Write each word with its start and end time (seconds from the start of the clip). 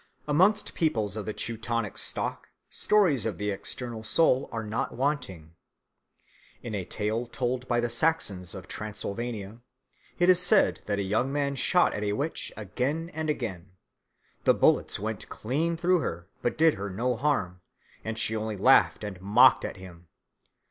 Amongst 0.27 0.73
peoples 0.73 1.15
of 1.15 1.27
the 1.27 1.33
Teutonic 1.33 1.95
stock 1.95 2.47
stories 2.69 3.27
of 3.27 3.37
the 3.37 3.51
external 3.51 4.03
soul 4.03 4.49
are 4.51 4.63
not 4.63 4.93
wanting. 4.95 5.53
In 6.63 6.73
a 6.73 6.85
tale 6.85 7.27
told 7.27 7.67
by 7.67 7.79
the 7.79 7.87
Saxons 7.87 8.55
of 8.55 8.67
Transylvania 8.67 9.59
it 10.17 10.27
is 10.27 10.39
said 10.39 10.81
that 10.87 10.97
a 10.97 11.03
young 11.03 11.31
man 11.31 11.53
shot 11.53 11.93
at 11.93 12.01
a 12.03 12.13
witch 12.13 12.51
again 12.57 13.11
and 13.13 13.29
again. 13.29 13.73
The 14.43 14.55
bullets 14.55 14.97
went 14.97 15.29
clean 15.29 15.77
through 15.77 15.99
her 15.99 16.27
but 16.41 16.57
did 16.57 16.73
her 16.73 16.89
no 16.89 17.15
harm, 17.15 17.61
and 18.03 18.17
she 18.17 18.35
only 18.35 18.57
laughed 18.57 19.03
and 19.03 19.21
mocked 19.21 19.63
at 19.63 19.77
him. 19.77 20.07